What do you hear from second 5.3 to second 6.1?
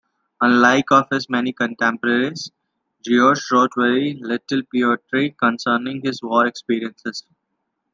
concerning